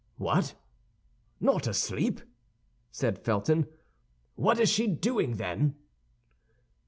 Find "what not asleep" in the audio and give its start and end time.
0.17-2.21